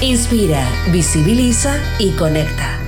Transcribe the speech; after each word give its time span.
Inspira, 0.00 0.68
visibiliza 0.90 1.80
y 1.98 2.10
conecta. 2.12 2.83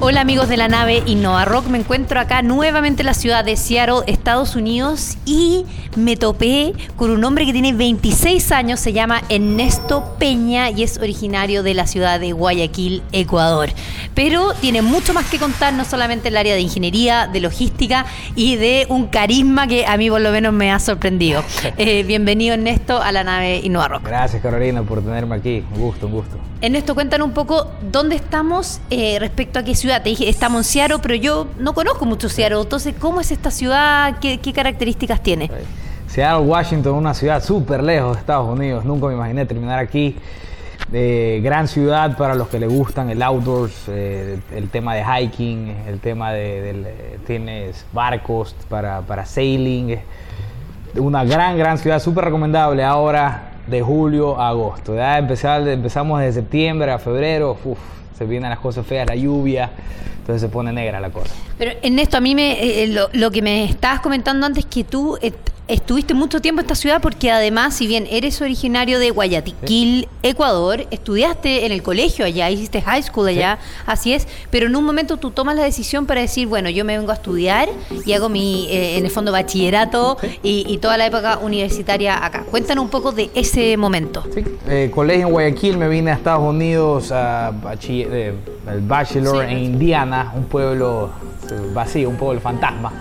Hola 0.00 0.22
amigos 0.22 0.48
de 0.48 0.56
la 0.56 0.66
nave 0.66 1.04
Innova 1.06 1.44
Rock, 1.44 1.68
me 1.68 1.78
encuentro 1.78 2.18
acá 2.18 2.42
nuevamente 2.42 3.02
en 3.02 3.06
la 3.06 3.14
ciudad 3.14 3.44
de 3.44 3.56
Seattle, 3.56 4.00
Estados 4.08 4.56
Unidos 4.56 5.16
y 5.24 5.64
me 5.96 6.16
topé 6.16 6.72
con 6.96 7.10
un 7.10 7.22
hombre 7.24 7.46
que 7.46 7.52
tiene 7.52 7.72
26 7.72 8.50
años, 8.50 8.80
se 8.80 8.92
llama 8.92 9.22
Ernesto 9.28 10.16
Peña 10.18 10.68
y 10.70 10.82
es 10.82 10.98
originario 10.98 11.62
de 11.62 11.74
la 11.74 11.86
ciudad 11.86 12.18
de 12.18 12.32
Guayaquil, 12.32 13.02
Ecuador. 13.12 13.70
Pero 14.14 14.52
tiene 14.54 14.82
mucho 14.82 15.14
más 15.14 15.26
que 15.26 15.38
contar, 15.38 15.72
no 15.72 15.84
solamente 15.84 16.26
en 16.28 16.34
el 16.34 16.38
área 16.38 16.54
de 16.54 16.60
ingeniería, 16.60 17.28
de 17.28 17.40
logística 17.40 18.04
y 18.34 18.56
de 18.56 18.86
un 18.88 19.06
carisma 19.06 19.68
que 19.68 19.86
a 19.86 19.96
mí 19.96 20.10
por 20.10 20.20
lo 20.20 20.32
menos 20.32 20.52
me 20.52 20.72
ha 20.72 20.80
sorprendido. 20.80 21.42
Eh, 21.76 22.04
bienvenido 22.04 22.54
Ernesto 22.54 23.02
a 23.02 23.10
la 23.10 23.24
nave 23.24 23.58
Innova 23.58 23.88
Rock. 23.88 24.04
Gracias 24.06 24.40
Carolina 24.40 24.82
por 24.82 25.02
tenerme 25.02 25.34
aquí, 25.36 25.64
un 25.74 25.80
gusto, 25.80 26.06
un 26.06 26.12
gusto. 26.12 26.38
Ernesto, 26.64 26.94
cuéntanos 26.94 27.28
un 27.28 27.34
poco 27.34 27.70
dónde 27.92 28.16
estamos 28.16 28.80
eh, 28.88 29.18
respecto 29.20 29.58
a 29.58 29.62
qué 29.64 29.74
ciudad. 29.74 30.02
Te 30.02 30.08
dije, 30.08 30.30
estamos 30.30 30.60
en 30.60 30.64
Seattle, 30.64 30.96
pero 31.02 31.14
yo 31.14 31.46
no 31.58 31.74
conozco 31.74 32.06
mucho 32.06 32.30
Seattle. 32.30 32.62
Entonces, 32.62 32.94
¿cómo 32.98 33.20
es 33.20 33.30
esta 33.30 33.50
ciudad? 33.50 34.18
¿Qué, 34.18 34.38
características 34.38 35.22
tiene? 35.22 35.50
Seattle, 36.06 36.46
Washington, 36.46 36.94
una 36.94 37.12
ciudad 37.12 37.44
súper 37.44 37.82
lejos 37.82 38.14
de 38.14 38.20
Estados 38.20 38.48
Unidos. 38.48 38.82
Nunca 38.86 39.08
me 39.08 39.12
imaginé 39.12 39.44
terminar 39.44 39.78
aquí. 39.78 40.16
Eh, 40.90 41.42
gran 41.44 41.68
ciudad 41.68 42.16
para 42.16 42.34
los 42.34 42.48
que 42.48 42.58
le 42.58 42.66
gustan 42.66 43.10
el 43.10 43.20
outdoors, 43.20 43.84
eh, 43.88 44.38
el 44.54 44.70
tema 44.70 44.94
de 44.94 45.04
hiking, 45.04 45.68
el 45.86 46.00
tema 46.00 46.32
de, 46.32 47.18
tienes 47.26 47.84
barcos 47.92 48.56
para, 48.70 49.02
para 49.02 49.26
sailing. 49.26 49.98
Una 50.96 51.24
gran, 51.24 51.58
gran 51.58 51.76
ciudad, 51.76 52.00
súper 52.00 52.24
recomendable. 52.24 52.82
Ahora 52.82 53.43
de 53.66 53.82
julio 53.82 54.38
a 54.40 54.48
agosto. 54.48 54.94
Ya 54.94 55.18
empezamos 55.18 56.20
de 56.20 56.32
septiembre 56.32 56.90
a 56.92 56.98
febrero, 56.98 57.56
se 58.16 58.24
vienen 58.24 58.50
las 58.50 58.58
cosas 58.58 58.86
feas, 58.86 59.06
la 59.08 59.16
lluvia, 59.16 59.70
entonces 60.18 60.42
se 60.42 60.48
pone 60.48 60.72
negra 60.72 61.00
la 61.00 61.10
cosa. 61.10 61.34
Pero 61.58 61.72
en 61.82 61.98
esto, 61.98 62.16
a 62.16 62.20
mí 62.20 62.34
me, 62.34 62.82
eh, 62.82 62.86
lo, 62.88 63.08
lo, 63.12 63.30
que 63.30 63.42
me 63.42 63.64
estabas 63.64 64.00
comentando 64.00 64.46
antes, 64.46 64.64
que 64.64 64.84
tú 64.84 65.18
estuviste 65.68 66.12
mucho 66.12 66.40
tiempo 66.40 66.60
en 66.60 66.66
esta 66.66 66.74
ciudad 66.74 67.00
porque 67.00 67.30
además, 67.30 67.74
si 67.74 67.86
bien 67.86 68.06
eres 68.10 68.40
originario 68.42 68.98
de 68.98 69.10
Guayaquil, 69.10 70.08
Ecuador, 70.22 70.86
estudiaste 70.90 71.64
en 71.64 71.72
el 71.72 71.82
colegio 71.82 72.24
allá, 72.24 72.50
hiciste 72.50 72.82
high 72.82 73.02
school 73.02 73.28
allá, 73.28 73.58
así 73.86 74.12
es, 74.12 74.28
pero 74.50 74.66
en 74.66 74.76
un 74.76 74.84
momento 74.84 75.16
tú 75.16 75.30
tomas 75.30 75.56
la 75.56 75.64
decisión 75.64 76.06
para 76.06 76.20
decir, 76.20 76.48
bueno, 76.48 76.68
yo 76.68 76.84
me 76.84 76.96
vengo 76.96 77.10
a 77.10 77.14
estudiar 77.14 77.68
y 78.04 78.12
hago 78.12 78.28
mi, 78.28 78.66
eh, 78.68 78.98
en 78.98 79.04
el 79.04 79.10
fondo, 79.10 79.32
bachillerato 79.32 80.18
y, 80.42 80.74
toda 80.84 80.98
la 80.98 81.06
época 81.06 81.38
universitaria 81.38 82.24
acá. 82.26 82.44
Cuéntanos 82.50 82.84
un 82.84 82.90
poco 82.90 83.12
de 83.12 83.30
ese 83.34 83.76
momento. 83.76 84.22
Sí, 84.34 84.44
eh, 84.68 84.90
colegio 84.92 85.28
en 85.28 85.32
Guayaquil, 85.32 85.78
me 85.78 85.88
vine 85.88 86.10
a 86.10 86.14
Estados 86.14 86.42
Unidos 86.42 87.10
a 87.10 87.52
eh, 88.10 88.34
el 88.70 88.80
bachelor 88.80 89.44
en 89.44 89.58
Indiana, 89.58 90.32
un 90.34 90.44
pueblo 90.44 91.10
vacío, 91.74 92.08
un 92.08 92.16
pueblo 92.16 92.40
fantasma 92.40 92.92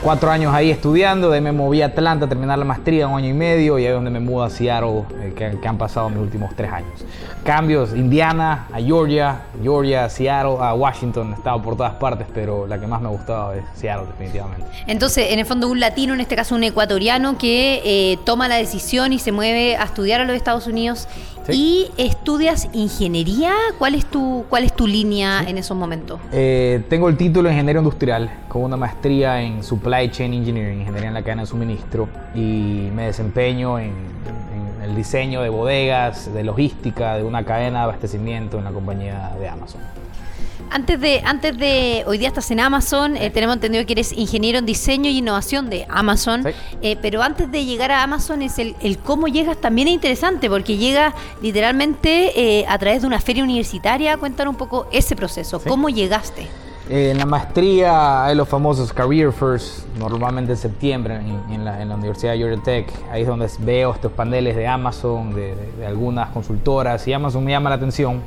cuatro 0.00 0.30
años 0.30 0.54
ahí 0.54 0.70
estudiando, 0.70 1.30
de 1.30 1.36
ahí 1.36 1.40
me 1.40 1.52
moví 1.52 1.82
a 1.82 1.86
Atlanta 1.86 2.26
a 2.26 2.28
terminar 2.28 2.58
la 2.58 2.64
maestría, 2.64 3.08
un 3.08 3.18
año 3.18 3.28
y 3.28 3.34
medio, 3.34 3.78
y 3.78 3.82
ahí 3.82 3.88
es 3.88 3.94
donde 3.94 4.10
me 4.10 4.20
mudo 4.20 4.44
a 4.44 4.50
Seattle, 4.50 5.04
eh, 5.20 5.34
que, 5.60 5.68
han 5.68 5.78
pasado 5.78 6.08
mis 6.08 6.18
últimos 6.18 6.54
tres 6.56 6.72
años. 6.72 7.04
Cambios, 7.44 7.94
Indiana, 7.94 8.68
a 8.72 8.80
Georgia, 8.80 9.42
Georgia, 9.62 10.08
Seattle, 10.08 10.56
a 10.60 10.74
Washington, 10.74 11.32
he 11.32 11.34
estado 11.34 11.60
por 11.60 11.76
todas 11.76 11.94
partes, 11.94 12.26
pero 12.32 12.66
la 12.66 12.78
que 12.78 12.86
más 12.86 13.00
me 13.00 13.08
ha 13.08 13.10
gustado 13.10 13.52
es 13.52 13.64
Seattle, 13.74 14.06
definitivamente. 14.06 14.64
Entonces, 14.86 15.30
en 15.30 15.38
el 15.38 15.46
fondo, 15.46 15.68
un 15.68 15.80
latino, 15.80 16.14
en 16.14 16.20
este 16.20 16.36
caso 16.36 16.54
un 16.54 16.64
ecuatoriano, 16.64 17.36
que 17.38 17.82
eh, 17.84 18.18
toma 18.24 18.48
la 18.48 18.56
decisión 18.56 19.12
y 19.12 19.18
se 19.18 19.32
mueve 19.32 19.76
a 19.76 19.84
estudiar 19.84 20.20
a 20.20 20.24
los 20.24 20.36
Estados 20.36 20.66
Unidos 20.66 21.08
¿Y 21.48 21.90
estudias 21.96 22.68
ingeniería? 22.72 23.52
¿Cuál 23.78 23.94
es 23.94 24.06
tu, 24.06 24.44
cuál 24.48 24.64
es 24.64 24.74
tu 24.74 24.86
línea 24.86 25.42
en 25.46 25.58
esos 25.58 25.76
momentos? 25.76 26.20
Eh, 26.32 26.82
tengo 26.88 27.08
el 27.08 27.16
título 27.16 27.48
de 27.48 27.54
ingeniero 27.54 27.80
industrial 27.80 28.30
con 28.48 28.62
una 28.62 28.76
maestría 28.76 29.42
en 29.42 29.62
Supply 29.62 30.10
Chain 30.10 30.32
Engineering, 30.34 30.80
ingeniería 30.80 31.08
en 31.08 31.14
la 31.14 31.22
cadena 31.22 31.42
de 31.42 31.48
suministro, 31.48 32.08
y 32.34 32.90
me 32.94 33.06
desempeño 33.06 33.78
en, 33.78 33.90
en 33.90 34.82
el 34.90 34.94
diseño 34.94 35.42
de 35.42 35.48
bodegas, 35.48 36.32
de 36.32 36.44
logística, 36.44 37.16
de 37.16 37.24
una 37.24 37.44
cadena 37.44 37.78
de 37.80 37.84
abastecimiento 37.84 38.58
en 38.58 38.64
la 38.64 38.70
compañía 38.70 39.32
de 39.38 39.48
Amazon. 39.48 39.80
Antes 40.74 40.98
de, 40.98 41.20
antes 41.26 41.58
de, 41.58 42.02
hoy 42.06 42.16
día 42.16 42.28
estás 42.28 42.50
en 42.50 42.58
Amazon, 42.58 43.14
eh, 43.18 43.28
tenemos 43.28 43.56
entendido 43.56 43.84
que 43.84 43.92
eres 43.92 44.10
ingeniero 44.10 44.58
en 44.58 44.64
diseño 44.64 45.10
y 45.10 45.18
innovación 45.18 45.68
de 45.68 45.84
Amazon, 45.90 46.46
eh, 46.80 46.96
pero 47.02 47.22
antes 47.22 47.52
de 47.52 47.66
llegar 47.66 47.90
a 47.90 48.02
Amazon 48.02 48.40
es 48.40 48.58
el, 48.58 48.74
cómo 49.04 49.28
llegas 49.28 49.58
también 49.58 49.88
es 49.88 49.94
interesante, 49.94 50.48
porque 50.48 50.78
llegas 50.78 51.12
literalmente 51.42 52.60
eh, 52.60 52.64
a 52.66 52.78
través 52.78 53.02
de 53.02 53.06
una 53.06 53.20
feria 53.20 53.44
universitaria. 53.44 54.16
Cuéntanos 54.16 54.52
un 54.52 54.56
poco 54.56 54.86
ese 54.92 55.14
proceso, 55.14 55.60
¿cómo 55.60 55.90
llegaste? 55.90 56.46
En 56.88 57.18
la 57.18 57.26
maestría 57.26 58.24
hay 58.24 58.34
los 58.34 58.48
famosos 58.48 58.94
Career 58.94 59.30
First, 59.30 59.86
normalmente 59.98 60.52
en 60.52 60.58
septiembre 60.58 61.20
en, 61.50 61.64
la, 61.66 61.94
Universidad 61.94 62.32
de 62.32 62.38
Georgia 62.38 62.62
Tech. 62.62 62.92
Ahí 63.10 63.22
es 63.22 63.28
donde 63.28 63.46
veo 63.58 63.92
estos 63.92 64.10
paneles 64.12 64.56
de 64.56 64.66
Amazon, 64.66 65.34
de, 65.34 65.54
de 65.78 65.86
algunas 65.86 66.30
consultoras, 66.30 67.06
y 67.06 67.12
Amazon 67.12 67.44
me 67.44 67.50
llama 67.50 67.68
la 67.68 67.76
atención 67.76 68.22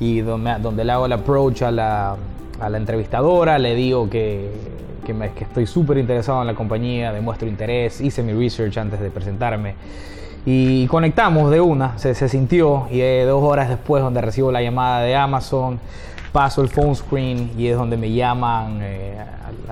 y 0.00 0.20
donde, 0.20 0.84
le 0.84 0.92
hago 0.92 1.06
el 1.06 1.12
approach 1.12 1.62
a 1.62 1.70
la, 1.70 2.16
a 2.60 2.68
la 2.68 2.76
entrevistadora, 2.76 3.58
le 3.58 3.74
digo 3.74 4.10
que, 4.10 4.50
que, 5.04 5.14
me, 5.14 5.32
que 5.32 5.44
estoy 5.44 5.66
súper 5.66 5.98
interesado 5.98 6.40
en 6.40 6.48
la 6.48 6.54
compañía, 6.54 7.12
demuestro 7.12 7.48
interés, 7.48 8.00
hice 8.00 8.22
mi 8.22 8.32
research 8.32 8.76
antes 8.76 9.00
de 9.00 9.10
presentarme. 9.10 9.74
Y 10.44 10.86
conectamos 10.86 11.50
de 11.50 11.60
una, 11.60 11.98
se, 11.98 12.14
se 12.14 12.28
sintió 12.28 12.86
y 12.90 13.00
dos 13.22 13.42
horas 13.42 13.68
después 13.68 14.02
donde 14.02 14.20
recibo 14.20 14.52
la 14.52 14.62
llamada 14.62 15.00
de 15.00 15.16
Amazon, 15.16 15.80
paso 16.32 16.62
el 16.62 16.68
phone 16.68 16.94
screen 16.94 17.50
y 17.58 17.66
es 17.68 17.76
donde 17.76 17.96
me 17.96 18.12
llaman 18.12 18.78
eh, 18.82 19.16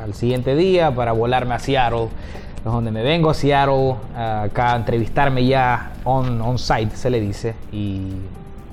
al, 0.03 0.15
siguiente 0.15 0.57
día 0.57 0.91
para 0.93 1.13
volarme 1.13 1.55
a 1.55 1.59
Seattle, 1.59 2.09
es 2.57 2.65
donde 2.65 2.91
me 2.91 3.03
vengo 3.03 3.31
a 3.31 3.35
Seattle 3.35 3.97
acá 4.17 4.73
a 4.73 4.77
entrevistarme 4.77 5.47
ya 5.47 5.93
on, 6.05 6.41
on 6.41 6.59
site, 6.59 6.97
se 6.97 7.11
le 7.11 7.21
dice, 7.21 7.55
y 7.71 8.15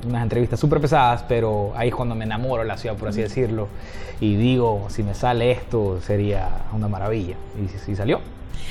unas 0.06 0.24
entrevistas 0.24 0.60
súper 0.60 0.82
pesadas, 0.82 1.24
pero 1.28 1.74
ahí 1.76 1.90
es 1.90 1.96
cuando 1.96 2.16
me 2.16 2.26
enamoro 2.26 2.62
de 2.62 2.68
la 2.68 2.78
ciudad, 2.78 2.96
por 2.96 3.10
así 3.10 3.22
decirlo, 3.22 3.68
y 4.20 4.36
digo, 4.36 4.88
si 4.90 5.04
me 5.04 5.14
sale 5.14 5.52
esto, 5.52 6.00
sería 6.02 6.66
una 6.74 6.88
maravilla. 6.88 7.36
Y 7.64 7.68
si 7.68 7.96
salió. 7.96 8.20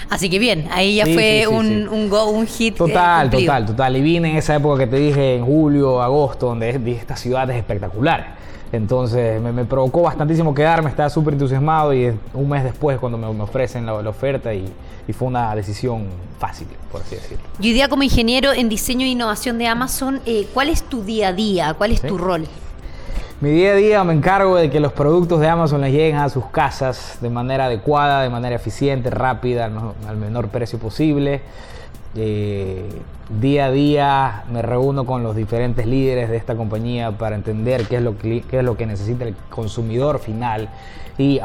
Así 0.08 0.28
que 0.28 0.38
bien, 0.38 0.68
ahí 0.72 0.96
ya 0.96 1.04
fue 1.06 1.46
un, 1.46 1.88
un, 1.88 2.08
go, 2.08 2.30
un 2.30 2.46
hit. 2.46 2.76
Total, 2.76 3.30
total, 3.30 3.66
total. 3.66 3.96
Y 3.96 4.00
vine 4.00 4.30
en 4.30 4.36
esa 4.36 4.56
época 4.56 4.78
que 4.78 4.86
te 4.86 4.96
dije, 4.96 5.36
en 5.36 5.44
julio, 5.44 6.02
agosto, 6.02 6.46
donde 6.46 6.72
dije, 6.78 7.00
esta 7.00 7.16
ciudad 7.16 7.48
es 7.50 7.56
espectacular. 7.56 8.40
Entonces 8.72 9.40
me, 9.42 9.64
provocó 9.64 10.02
bastantísimo 10.02 10.54
quedarme, 10.54 10.90
estaba 10.90 11.10
súper 11.10 11.34
entusiasmado 11.34 11.92
y 11.92 12.12
un 12.34 12.48
mes 12.48 12.62
después 12.62 12.98
cuando 12.98 13.18
me, 13.18 13.42
ofrecen 13.42 13.84
la, 13.84 13.94
oferta 13.94 14.54
y, 14.54 14.72
fue 15.12 15.26
una 15.26 15.56
decisión 15.56 16.06
fácil, 16.38 16.68
por 16.92 17.00
así 17.00 17.16
decirlo. 17.16 17.42
Y 17.58 17.66
hoy 17.66 17.72
día 17.72 17.88
como 17.88 18.04
ingeniero 18.04 18.52
en 18.52 18.68
diseño 18.68 19.04
e 19.04 19.08
innovación 19.08 19.58
de 19.58 19.66
Amazon, 19.66 20.20
eh, 20.24 20.46
¿cuál 20.54 20.68
es 20.68 20.84
tu 20.84 21.02
día 21.02 21.28
a 21.28 21.32
día? 21.32 21.74
¿Cuál 21.74 21.90
es 21.90 22.00
tu 22.00 22.16
rol? 22.16 22.46
Mi 23.40 23.48
día 23.52 23.72
a 23.72 23.74
día 23.74 24.04
me 24.04 24.12
encargo 24.12 24.56
de 24.56 24.68
que 24.68 24.80
los 24.80 24.92
productos 24.92 25.40
de 25.40 25.48
Amazon 25.48 25.80
les 25.80 25.92
lleguen 25.92 26.16
a 26.16 26.28
sus 26.28 26.44
casas 26.46 27.16
de 27.22 27.30
manera 27.30 27.64
adecuada, 27.64 28.20
de 28.22 28.28
manera 28.28 28.56
eficiente, 28.56 29.08
rápida, 29.08 29.70
al 30.06 30.16
menor 30.18 30.48
precio 30.48 30.78
posible. 30.78 31.40
Eh, 32.14 32.86
día 33.40 33.66
a 33.66 33.70
día 33.70 34.44
me 34.52 34.60
reúno 34.60 35.06
con 35.06 35.22
los 35.22 35.34
diferentes 35.34 35.86
líderes 35.86 36.28
de 36.28 36.36
esta 36.36 36.54
compañía 36.54 37.12
para 37.12 37.34
entender 37.34 37.86
qué 37.86 37.96
es 37.96 38.02
lo 38.02 38.18
que, 38.18 38.44
es 38.50 38.62
lo 38.62 38.76
que 38.76 38.84
necesita 38.84 39.24
el 39.24 39.34
consumidor 39.48 40.18
final 40.18 40.68
y 41.16 41.40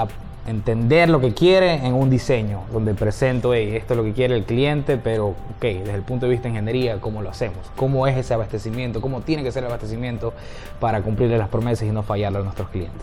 entender 0.46 1.10
lo 1.10 1.20
que 1.20 1.34
quiere 1.34 1.74
en 1.86 1.94
un 1.94 2.10
diseño, 2.10 2.62
donde 2.72 2.94
presento, 2.94 3.54
esto 3.54 3.94
es 3.94 3.98
lo 3.98 4.04
que 4.04 4.14
quiere 4.14 4.36
el 4.36 4.44
cliente, 4.44 4.98
pero 4.98 5.30
ok, 5.30 5.62
desde 5.62 5.96
el 5.96 6.04
punto 6.04 6.26
de 6.28 6.32
vista 6.32 6.44
de 6.44 6.50
ingeniería, 6.50 7.02
¿cómo 7.02 7.22
lo 7.22 7.30
hacemos? 7.30 7.58
¿Cómo 7.76 8.06
es 8.08 8.16
ese 8.18 8.34
abastecimiento? 8.34 9.02
¿Cómo 9.02 9.22
tiene 9.22 9.44
que 9.44 9.52
ser 9.52 9.64
el 9.64 9.68
abastecimiento 9.68 10.34
para 10.80 11.02
cumplirle 11.02 11.38
las 11.38 11.50
promesas 11.50 11.88
y 11.88 11.92
no 11.92 12.04
fallarle 12.04 12.40
a 12.40 12.42
nuestros 12.44 12.70
clientes? 12.70 13.02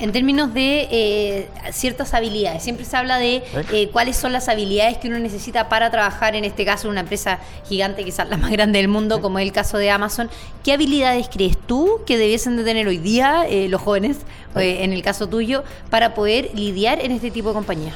En 0.00 0.12
términos 0.12 0.54
de 0.54 0.88
eh, 0.90 1.48
ciertas 1.72 2.14
habilidades, 2.14 2.62
siempre 2.62 2.86
se 2.86 2.96
habla 2.96 3.18
de 3.18 3.42
eh, 3.70 3.90
cuáles 3.92 4.16
son 4.16 4.32
las 4.32 4.48
habilidades 4.48 4.96
que 4.96 5.08
uno 5.08 5.18
necesita 5.18 5.68
para 5.68 5.90
trabajar, 5.90 6.34
en 6.34 6.46
este 6.46 6.64
caso, 6.64 6.88
en 6.88 6.92
una 6.92 7.00
empresa 7.00 7.38
gigante, 7.68 8.02
quizás 8.02 8.26
la 8.30 8.38
más 8.38 8.50
grande 8.50 8.78
del 8.78 8.88
mundo, 8.88 9.20
como 9.20 9.38
es 9.38 9.44
el 9.44 9.52
caso 9.52 9.76
de 9.76 9.90
Amazon. 9.90 10.30
¿Qué 10.64 10.72
habilidades 10.72 11.28
crees 11.30 11.58
tú 11.58 12.00
que 12.06 12.16
debiesen 12.16 12.56
de 12.56 12.64
tener 12.64 12.88
hoy 12.88 12.96
día 12.96 13.44
eh, 13.46 13.68
los 13.68 13.82
jóvenes, 13.82 14.20
en 14.56 14.94
el 14.94 15.02
caso 15.02 15.28
tuyo, 15.28 15.64
para 15.90 16.14
poder 16.14 16.50
lidiar 16.54 17.00
en 17.00 17.12
este 17.12 17.30
tipo 17.30 17.48
de 17.48 17.54
compañía? 17.54 17.92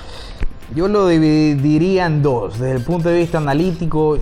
Yo 0.74 0.88
lo 0.88 1.08
dividiría 1.08 2.04
en 2.04 2.22
dos, 2.22 2.58
desde 2.58 2.76
el 2.76 2.82
punto 2.82 3.08
de 3.08 3.18
vista 3.18 3.38
analítico 3.38 4.18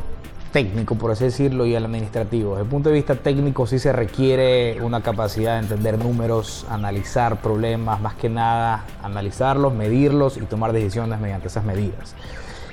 técnico, 0.53 0.95
por 0.95 1.11
así 1.11 1.25
decirlo, 1.25 1.67
y 1.67 1.75
el 1.75 1.85
administrativo. 1.85 2.51
Desde 2.51 2.63
el 2.65 2.69
punto 2.69 2.91
de 2.91 2.95
vista 2.95 3.15
técnico 3.15 3.67
sí 3.67 3.79
se 3.79 3.93
requiere 3.93 4.81
una 4.83 5.03
capacidad 5.03 5.55
de 5.55 5.61
entender 5.61 5.99
números, 5.99 6.67
analizar 6.69 7.41
problemas, 7.41 8.01
más 8.01 8.15
que 8.15 8.29
nada 8.29 8.85
analizarlos, 9.03 9.75
medirlos 9.75 10.37
y 10.37 10.43
tomar 10.43 10.73
decisiones 10.73 11.19
mediante 11.19 11.49
esas 11.49 11.65
medidas. 11.65 12.15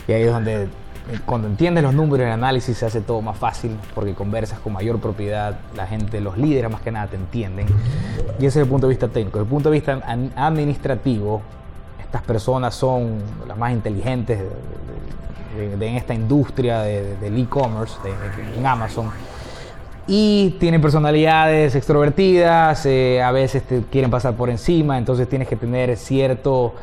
Y 0.08 0.12
ahí 0.12 0.24
es 0.24 0.32
donde 0.32 0.68
cuando 1.26 1.48
entiendes 1.48 1.84
los 1.84 1.94
números 1.94 2.26
y 2.26 2.28
el 2.28 2.34
análisis 2.34 2.78
se 2.78 2.86
hace 2.86 3.02
todo 3.02 3.22
más 3.22 3.38
fácil 3.38 3.76
porque 3.96 4.14
conversas 4.14 4.60
con 4.60 4.74
mayor 4.74 5.00
propiedad, 5.00 5.58
la 5.76 5.88
gente, 5.88 6.22
los 6.22 6.38
líderes 6.38 6.70
más 6.70 6.82
que 6.82 6.92
nada 6.92 7.08
te 7.08 7.16
entienden. 7.16 7.68
Y 8.40 8.46
ese 8.46 8.60
es 8.60 8.64
el 8.64 8.68
punto 8.68 8.88
de 8.88 8.92
vista 8.92 9.08
técnico. 9.08 9.40
Desde 9.40 9.48
el 9.48 9.50
punto 9.50 9.72
de 9.72 9.80
vista 9.80 10.02
administrativo, 10.36 11.42
estas 12.00 12.22
personas 12.24 12.76
son 12.76 13.18
las 13.48 13.58
más 13.58 13.72
inteligentes 13.72 14.40
de, 15.60 15.88
en 15.88 15.96
esta 15.96 16.14
industria 16.14 16.82
del 16.82 17.38
e-commerce, 17.38 17.96
en 18.58 18.66
Amazon. 18.66 19.12
Y 20.08 20.58
tienen 20.60 20.82
personalidades 20.82 21.76
extrovertidas, 21.76 22.84
eh, 22.88 23.22
a 23.22 23.32
veces 23.32 23.62
te 23.64 23.84
quieren 23.92 24.10
pasar 24.10 24.34
por 24.34 24.50
encima, 24.50 24.98
entonces 24.98 25.30
tienes 25.30 25.48
que 25.48 25.56
tener 25.56 25.96
cierto 25.98 26.74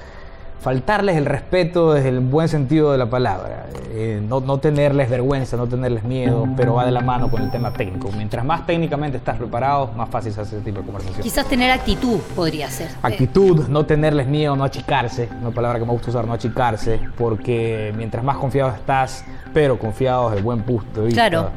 faltarles 0.60 1.16
el 1.16 1.26
respeto 1.26 1.92
desde 1.94 2.08
el 2.08 2.20
buen 2.20 2.48
sentido 2.48 2.92
de 2.92 2.98
la 2.98 3.06
palabra, 3.06 3.66
eh, 3.90 4.20
no, 4.26 4.40
no, 4.40 4.58
tenerles 4.58 5.08
vergüenza, 5.08 5.56
no 5.56 5.66
tenerles 5.66 6.04
miedo, 6.04 6.46
pero 6.56 6.74
va 6.74 6.84
de 6.84 6.92
la 6.92 7.00
mano 7.00 7.30
con 7.30 7.42
el 7.42 7.50
tema 7.50 7.72
técnico. 7.72 8.10
Mientras 8.16 8.44
más 8.44 8.66
técnicamente 8.66 9.16
estás 9.16 9.38
preparado, 9.38 9.92
más 9.96 10.08
fácil 10.10 10.32
se 10.32 10.40
hace 10.40 10.56
ese 10.56 10.64
tipo 10.64 10.80
de 10.80 10.84
conversación. 10.84 11.22
Quizás 11.22 11.46
tener 11.46 11.70
actitud 11.70 12.18
podría 12.34 12.68
ser. 12.68 12.88
Actitud, 13.02 13.68
no 13.68 13.86
tenerles 13.86 14.26
miedo, 14.26 14.56
no 14.56 14.64
achicarse, 14.64 15.28
una 15.40 15.50
palabra 15.50 15.78
que 15.78 15.84
me 15.84 15.92
gusta 15.92 16.10
usar, 16.10 16.26
no 16.26 16.34
achicarse, 16.34 17.00
porque 17.16 17.94
mientras 17.96 18.22
más 18.22 18.36
confiado 18.36 18.70
estás, 18.70 19.24
pero 19.54 19.78
confiado 19.78 20.26
desde 20.26 20.38
el 20.38 20.44
buen 20.44 20.62
punto 20.62 21.00
de 21.00 21.06
vista. 21.06 21.28
Claro 21.28 21.50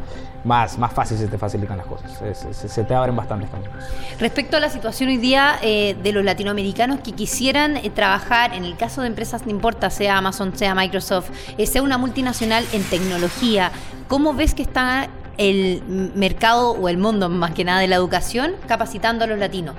más, 0.44 0.78
más 0.78 0.94
fácil 0.94 1.18
se 1.18 1.28
te 1.28 1.38
facilitan 1.38 1.78
las 1.78 1.88
cosas, 1.88 2.12
se, 2.52 2.84
te 2.84 2.94
abren 2.94 3.16
bastantes 3.16 3.50
caminos. 3.50 3.74
Respecto 4.20 4.58
a 4.58 4.60
la 4.60 4.70
situación 4.70 5.10
hoy 5.10 5.18
día 5.18 5.60
eh, 5.62 5.96
de 6.02 6.12
los 6.12 6.24
latinoamericanos 6.24 7.00
que 7.02 7.12
quisieran 7.12 7.78
eh, 7.78 7.90
trabajar, 7.90 8.54
en 8.54 8.64
el 8.64 8.78
caso 8.78 9.02
de 9.02 9.08
empresas, 9.08 9.46
no 9.46 9.52
importa, 9.52 9.90
sea 9.90 10.18
Amazon, 10.18 10.56
sea 10.56 10.76
Microsoft, 10.76 11.30
eh, 11.58 11.66
sea 11.66 11.82
una 11.82 11.98
multinacional 11.98 12.66
en 12.74 12.84
tecnología, 12.84 13.72
¿cómo 14.08 14.34
ves 14.34 14.54
que 14.54 14.62
está 14.62 15.10
el 15.38 15.84
mercado 16.16 16.72
o 16.72 16.90
el 16.90 16.98
mundo 16.98 17.30
más 17.30 17.52
que 17.52 17.64
nada 17.64 17.80
de 17.80 17.88
la 17.88 17.96
educación 17.96 18.54
capacitando 18.68 19.26
a 19.26 19.28
los 19.28 19.40
latinos? 19.40 19.76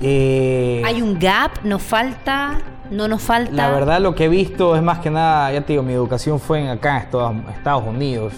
¿Hay 0.00 1.02
un 1.02 1.18
gap? 1.18 1.62
¿Nos 1.62 1.82
falta? 1.82 2.58
¿No 2.90 3.06
nos 3.06 3.22
falta? 3.22 3.52
La 3.52 3.70
verdad 3.70 4.00
lo 4.00 4.14
que 4.14 4.24
he 4.24 4.28
visto 4.28 4.74
es 4.74 4.82
más 4.82 4.98
que 4.98 5.10
nada, 5.10 5.52
ya 5.52 5.60
te 5.60 5.74
digo, 5.74 5.82
mi 5.82 5.92
educación 5.92 6.40
fue 6.40 6.60
en 6.60 6.68
acá 6.68 7.08
en 7.12 7.44
Estados 7.56 7.84
Unidos. 7.86 8.34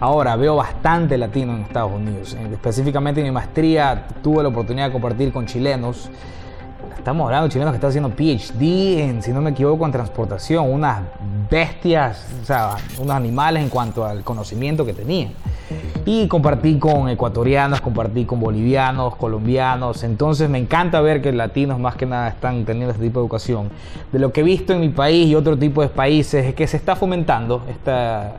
Ahora 0.00 0.34
veo 0.34 0.56
bastante 0.56 1.16
latino 1.16 1.54
en 1.54 1.62
Estados 1.62 1.92
Unidos. 1.92 2.36
Específicamente 2.52 3.20
en 3.20 3.26
mi 3.28 3.30
maestría 3.30 4.08
tuve 4.20 4.42
la 4.42 4.48
oportunidad 4.48 4.86
de 4.86 4.92
compartir 4.92 5.32
con 5.32 5.46
chilenos. 5.46 6.10
Estamos 6.96 7.26
hablando 7.26 7.48
de 7.48 7.52
chilenos 7.52 7.72
que 7.72 7.76
están 7.76 7.90
haciendo 7.90 8.10
PhD 8.10 9.00
en, 9.00 9.22
si 9.22 9.32
no 9.32 9.40
me 9.40 9.50
equivoco, 9.50 9.84
en 9.86 9.92
transportación. 9.92 10.70
Unas 10.70 11.02
bestias, 11.50 12.26
o 12.42 12.44
sea, 12.44 12.76
unos 12.98 13.14
animales 13.14 13.62
en 13.62 13.68
cuanto 13.68 14.04
al 14.04 14.24
conocimiento 14.24 14.84
que 14.84 14.92
tenían. 14.92 15.32
Y 16.04 16.28
compartí 16.28 16.78
con 16.78 17.08
ecuatorianos, 17.08 17.80
compartí 17.80 18.24
con 18.24 18.40
bolivianos, 18.40 19.16
colombianos. 19.16 20.04
Entonces 20.04 20.48
me 20.48 20.58
encanta 20.58 21.00
ver 21.00 21.22
que 21.22 21.32
latinos 21.32 21.78
más 21.78 21.96
que 21.96 22.06
nada 22.06 22.28
están 22.28 22.64
teniendo 22.64 22.92
este 22.92 23.04
tipo 23.04 23.20
de 23.20 23.24
educación. 23.24 23.70
De 24.12 24.18
lo 24.18 24.32
que 24.32 24.40
he 24.40 24.44
visto 24.44 24.72
en 24.72 24.80
mi 24.80 24.88
país 24.88 25.28
y 25.28 25.34
otro 25.34 25.56
tipo 25.56 25.82
de 25.82 25.88
países 25.88 26.46
es 26.46 26.54
que 26.54 26.66
se 26.66 26.76
está 26.76 26.96
fomentando 26.96 27.64
esta 27.68 28.36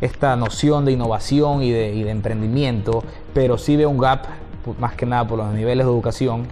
esta 0.00 0.34
noción 0.36 0.84
de 0.84 0.92
innovación 0.92 1.62
y 1.62 1.70
de, 1.70 2.10
emprendimiento, 2.10 3.04
pero 3.34 3.58
sí 3.58 3.76
veo 3.76 3.90
un 3.90 3.98
gap 3.98 4.24
más 4.78 4.94
que 4.94 5.06
nada 5.06 5.26
por 5.26 5.38
los 5.38 5.52
niveles 5.52 5.84
de 5.84 5.92
educación 5.92 6.46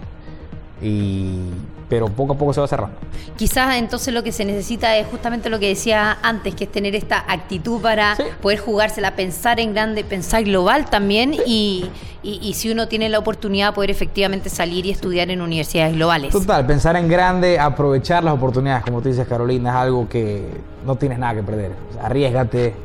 y 0.81 1.49
pero 1.89 2.07
poco 2.07 2.33
a 2.33 2.37
poco 2.37 2.53
se 2.53 2.61
va 2.61 2.67
cerrando. 2.67 2.95
Quizás 3.35 3.75
entonces 3.77 4.13
lo 4.13 4.21
que 4.21 4.31
se 4.31 4.45
necesita 4.45 4.95
es 4.97 5.07
justamente 5.07 5.49
lo 5.49 5.59
que 5.59 5.67
decía 5.67 6.19
antes, 6.21 6.53
que 6.53 6.65
es 6.65 6.71
tener 6.71 6.95
esta 6.95 7.25
actitud 7.27 7.81
para 7.81 8.15
poder 8.41 8.59
jugársela, 8.59 9.15
pensar 9.15 9.59
en 9.59 9.73
grande, 9.73 10.03
pensar 10.03 10.43
global 10.43 10.89
también 10.89 11.33
y, 11.33 11.89
y, 12.21 12.53
si 12.53 12.69
uno 12.69 12.87
tiene 12.87 13.09
la 13.09 13.17
oportunidad 13.17 13.73
poder 13.73 13.89
efectivamente 13.89 14.49
salir 14.49 14.85
y 14.85 14.91
estudiar 14.91 15.31
en 15.31 15.41
universidades 15.41 15.95
globales. 15.95 16.31
Total, 16.31 16.65
pensar 16.65 16.95
en 16.95 17.07
grande, 17.07 17.57
aprovechar 17.57 18.23
las 18.23 18.35
oportunidades, 18.35 18.83
como 18.83 19.01
tú 19.01 19.09
dices 19.09 19.27
Carolina, 19.27 19.71
es 19.71 19.75
algo 19.75 20.07
que 20.07 20.45
no 20.85 20.95
tienes 20.95 21.17
nada 21.17 21.33
que 21.33 21.43
perder. 21.43 21.71
arriesgate, 22.01 22.75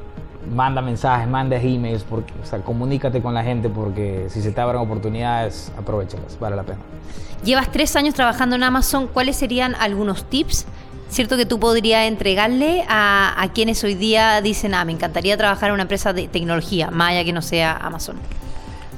manda 0.50 0.82
mensajes, 0.82 1.28
manda 1.28 1.56
emails, 1.56 2.02
porque, 2.02 2.32
o 2.42 2.46
sea, 2.46 2.60
comunícate 2.60 3.20
con 3.20 3.34
la 3.34 3.42
gente 3.42 3.68
porque 3.68 4.26
si 4.28 4.42
se 4.42 4.52
te 4.52 4.60
abren 4.60 4.80
oportunidades, 4.80 5.72
aprovechalas, 5.78 6.38
vale 6.38 6.56
la 6.56 6.62
pena. 6.62 6.78
Llevas 7.44 7.70
tres 7.70 7.94
años 7.96 8.14
trabajando 8.14 8.56
en 8.56 8.62
Amazon, 8.62 9.06
¿cuáles 9.06 9.36
serían 9.36 9.74
algunos 9.74 10.24
tips? 10.24 10.66
¿Cierto 11.08 11.36
que 11.36 11.46
tú 11.46 11.60
podrías 11.60 12.06
entregarle 12.06 12.84
a, 12.88 13.46
quienes 13.54 13.84
hoy 13.84 13.94
día 13.94 14.40
dicen, 14.40 14.74
ah, 14.74 14.84
me 14.84 14.92
encantaría 14.92 15.36
trabajar 15.36 15.68
en 15.68 15.74
una 15.74 15.82
empresa 15.82 16.12
de 16.12 16.26
tecnología, 16.28 16.90
más 16.90 17.10
allá 17.10 17.24
que 17.24 17.32
no 17.32 17.42
sea 17.42 17.76
Amazon? 17.76 18.16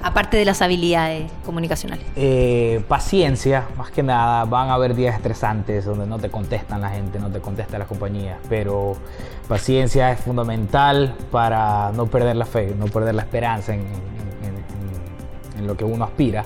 Aparte 0.02 0.36
de 0.36 0.44
las 0.44 0.62
habilidades 0.62 1.30
comunicacionales. 1.44 2.06
Eh, 2.16 2.82
paciencia, 2.88 3.66
más 3.76 3.90
que 3.90 4.02
nada. 4.02 4.44
Van 4.44 4.68
a 4.68 4.74
haber 4.74 4.94
días 4.94 5.14
estresantes 5.14 5.84
donde 5.84 6.06
no 6.06 6.18
te 6.18 6.30
contestan 6.30 6.80
la 6.80 6.90
gente, 6.90 7.18
no 7.18 7.30
te 7.30 7.40
contestan 7.40 7.80
las 7.80 7.88
compañías, 7.88 8.38
pero 8.48 8.96
paciencia 9.48 10.12
es 10.12 10.20
fundamental 10.20 11.14
para 11.30 11.92
no 11.92 12.06
perder 12.06 12.36
la 12.36 12.46
fe, 12.46 12.74
no 12.78 12.86
perder 12.86 13.14
la 13.14 13.22
esperanza 13.22 13.74
en 13.74 13.86
lo 15.66 15.76
que 15.76 15.84
uno 15.84 16.04
aspira. 16.04 16.44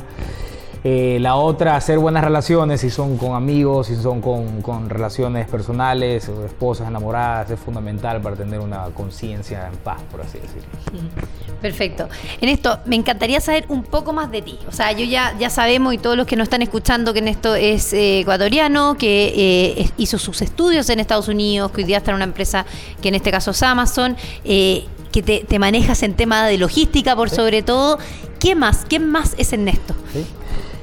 Eh, 0.82 1.18
la 1.20 1.34
otra, 1.34 1.76
hacer 1.76 1.98
buenas 1.98 2.24
relaciones, 2.24 2.80
si 2.80 2.88
son 2.88 3.18
con 3.18 3.34
amigos, 3.34 3.88
si 3.88 3.96
son 3.96 4.22
con, 4.22 4.88
relaciones 4.88 5.46
personales, 5.46 6.26
o 6.30 6.46
esposas 6.46 6.88
enamoradas, 6.88 7.50
es 7.50 7.60
fundamental 7.60 8.22
para 8.22 8.34
tener 8.34 8.60
una 8.60 8.84
conciencia 8.94 9.68
en 9.70 9.76
paz, 9.78 10.00
por 10.10 10.22
así 10.22 10.38
decirlo. 10.38 10.70
Perfecto. 11.60 12.08
En 12.40 12.48
esto, 12.48 12.78
me 12.86 12.96
encantaría 12.96 13.40
saber 13.42 13.66
un 13.68 13.82
poco 13.82 14.14
más 14.14 14.30
de 14.30 14.40
ti. 14.40 14.58
O 14.66 14.72
sea, 14.72 14.92
yo 14.92 15.04
ya, 15.04 15.34
ya 15.38 15.50
sabemos 15.50 15.92
y 15.92 15.98
todos 15.98 16.16
los 16.16 16.26
que 16.26 16.34
nos 16.34 16.44
están 16.44 16.62
escuchando 16.62 17.12
que 17.12 17.18
en 17.18 17.28
esto 17.28 17.54
es 17.54 17.92
eh, 17.92 18.20
ecuatoriano, 18.20 18.96
que 18.96 19.32
eh, 19.36 19.90
hizo 19.98 20.18
sus 20.18 20.40
estudios 20.40 20.88
en 20.88 21.00
Estados 21.00 21.28
Unidos, 21.28 21.72
que 21.72 21.82
hoy 21.82 21.86
día 21.86 21.98
está 21.98 22.12
en 22.12 22.16
una 22.16 22.24
empresa 22.24 22.64
que 23.02 23.08
en 23.08 23.16
este 23.16 23.30
caso 23.30 23.50
es 23.50 23.62
Amazon. 23.62 24.16
que 24.42 25.44
te, 25.46 25.58
manejas 25.58 26.02
en 26.02 26.14
tema 26.14 26.46
de 26.46 26.56
logística 26.56 27.14
por 27.14 27.28
sobre 27.28 27.62
todo. 27.62 27.98
¿Qué 28.38 28.54
más? 28.54 28.86
¿Qué 28.86 28.98
más 28.98 29.34
es 29.36 29.52
Ernesto? 29.52 29.94
¿Sí? 30.14 30.24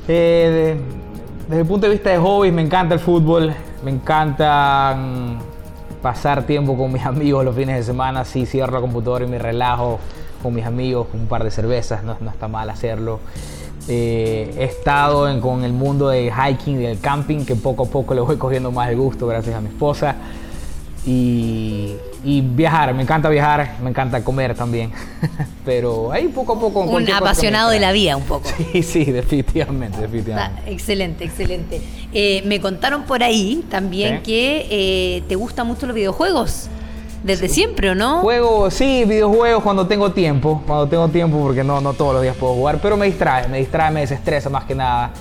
Eh, 0.08 0.78
desde 1.48 1.62
el 1.62 1.68
punto 1.68 1.88
de 1.88 1.94
vista 1.94 2.10
de 2.10 2.18
hobbies, 2.18 2.54
me 2.54 2.62
encanta 2.62 2.94
el 2.94 3.00
fútbol, 3.00 3.54
me 3.84 3.92
encanta 3.92 4.98
pasar 6.02 6.44
tiempo 6.44 6.78
con 6.78 6.92
mis 6.92 7.06
amigos 7.06 7.44
los 7.44 7.56
fines 7.56 7.78
de 7.78 7.84
semana. 7.84 8.24
Si 8.26 8.46
cierro 8.46 8.74
la 8.74 8.82
computadora 8.82 9.26
y 9.26 9.28
me 9.28 9.40
relajo 9.40 10.00
con 10.42 10.54
mis 10.54 10.66
amigos, 10.66 11.08
un 11.14 11.28
par 11.28 11.44
de 11.44 11.52
cervezas, 11.52 12.04
no, 12.04 12.14
está 12.30 12.48
mal 12.48 12.70
hacerlo. 12.70 13.20
Eh, 13.90 14.54
he 14.58 14.66
estado 14.66 15.40
con 15.40 15.64
el 15.64 15.72
mundo 15.72 16.10
de 16.10 16.32
hiking 16.32 16.82
y 16.82 16.84
del 16.84 17.00
camping, 17.00 17.46
que 17.46 17.56
poco 17.56 17.84
a 17.84 17.88
poco 17.88 18.14
le 18.14 18.22
voy 18.22 18.36
cogiendo 18.38 18.72
más 18.72 18.90
el 18.90 18.98
gusto 18.98 19.28
gracias 19.28 19.56
a 19.56 19.62
mi 19.62 19.70
esposa. 19.70 20.16
Y, 21.10 21.96
viajar, 22.42 22.94
me 22.94 23.02
encanta 23.02 23.30
viajar, 23.30 23.76
me 23.82 23.90
encanta 23.90 24.22
comer 24.22 24.54
también. 24.54 24.92
Pero 25.66 26.12
ahí 26.12 26.28
poco 26.28 26.54
a 26.54 26.60
poco. 26.60 26.82
Un 26.82 27.10
apasionado 27.10 27.70
de 27.70 27.80
la 27.80 27.94
vida, 27.94 28.18
un 28.18 28.24
poco. 28.24 28.50
Sí, 28.74 28.84
sí, 28.84 29.06
definitivamente, 29.06 30.02
definitivamente. 30.02 30.62
Ah, 30.66 30.70
excelente, 30.70 31.24
excelente. 31.24 31.82
Eh, 32.12 32.44
me 32.46 32.60
contaron 32.60 33.04
por 33.04 33.24
ahí 33.24 33.64
también 33.70 34.22
que 34.22 34.68
eh, 34.70 35.24
te 35.30 35.36
gustan 35.36 35.68
mucho 35.68 35.86
los 35.86 35.96
videojuegos. 35.96 36.68
Desde 37.24 37.48
siempre, 37.48 37.90
¿o 37.90 37.96
no? 37.96 38.20
Juego, 38.20 38.70
sí, 38.70 39.04
videojuegos 39.06 39.64
cuando 39.64 39.88
tengo 39.88 40.12
tiempo. 40.12 40.62
Cuando 40.68 40.88
tengo 40.88 41.08
tiempo, 41.08 41.40
porque 41.40 41.64
no, 41.64 41.80
no 41.80 41.94
todos 41.94 42.16
los 42.16 42.22
días 42.22 42.36
puedo 42.36 42.54
jugar. 42.54 42.80
Pero 42.82 42.98
me 42.98 43.06
distrae, 43.06 43.48
me 43.48 43.60
distrae, 43.60 43.92
me 43.92 44.02
desestresa 44.02 44.50
más 44.50 44.66
que 44.66 44.76
nada. 44.76 45.12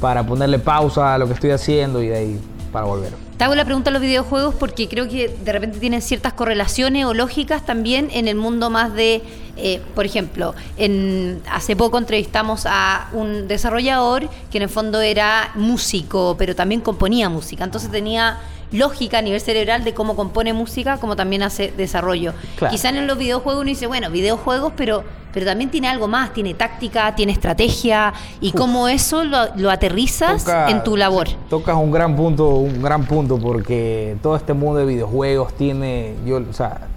Para 0.00 0.26
ponerle 0.26 0.58
pausa 0.58 1.14
a 1.14 1.18
lo 1.18 1.26
que 1.26 1.34
estoy 1.34 1.50
haciendo 1.50 2.02
y 2.02 2.08
de 2.08 2.16
ahí 2.16 2.40
para 2.68 2.86
volver. 2.86 3.12
Te 3.36 3.44
hago 3.44 3.54
la 3.54 3.64
pregunta 3.64 3.90
a 3.90 3.92
los 3.92 4.02
videojuegos 4.02 4.54
porque 4.54 4.88
creo 4.88 5.08
que 5.08 5.28
de 5.28 5.52
repente 5.52 5.78
tienen 5.78 6.02
ciertas 6.02 6.32
correlaciones 6.32 7.04
o 7.04 7.14
lógicas 7.14 7.64
también 7.64 8.08
en 8.12 8.26
el 8.26 8.34
mundo 8.36 8.68
más 8.68 8.94
de, 8.94 9.22
eh, 9.56 9.80
por 9.94 10.06
ejemplo, 10.06 10.54
en, 10.76 11.40
hace 11.50 11.76
poco 11.76 11.98
entrevistamos 11.98 12.66
a 12.66 13.08
un 13.12 13.46
desarrollador 13.46 14.28
que 14.50 14.58
en 14.58 14.62
el 14.62 14.68
fondo 14.68 15.00
era 15.00 15.52
músico, 15.54 16.34
pero 16.38 16.56
también 16.56 16.80
componía 16.80 17.28
música. 17.28 17.64
Entonces 17.64 17.90
tenía 17.90 18.38
lógica 18.72 19.18
a 19.18 19.22
nivel 19.22 19.40
cerebral 19.40 19.84
de 19.84 19.94
cómo 19.94 20.14
compone 20.16 20.52
música, 20.52 20.98
como 20.98 21.16
también 21.16 21.42
hace 21.42 21.72
desarrollo. 21.76 22.32
Claro. 22.56 22.70
Quizás 22.72 22.92
en 22.94 23.06
los 23.06 23.16
videojuegos 23.18 23.62
uno 23.62 23.68
dice, 23.68 23.86
bueno, 23.86 24.10
videojuegos, 24.10 24.72
pero, 24.76 25.04
pero 25.32 25.46
también 25.46 25.70
tiene 25.70 25.88
algo 25.88 26.06
más, 26.08 26.32
tiene 26.34 26.54
táctica, 26.54 27.14
tiene 27.14 27.32
estrategia, 27.32 28.12
y 28.40 28.52
cómo 28.52 28.88
eso 28.88 29.24
lo, 29.24 29.54
lo 29.56 29.70
aterrizas 29.70 30.44
Toca- 30.44 30.68
en 30.70 30.84
tu 30.84 30.96
labor. 30.96 31.28
Tocas 31.48 31.76
un 31.76 31.90
gran 31.90 32.14
punto, 32.14 32.48
un 32.48 32.82
gran 32.82 33.04
punto, 33.04 33.38
porque 33.38 34.16
todo 34.22 34.36
este 34.36 34.52
mundo 34.52 34.80
de 34.80 34.86
videojuegos 34.86 35.54
tiene, 35.54 36.14
yo, 36.26 36.36
o 36.36 36.52
sea, 36.52 36.88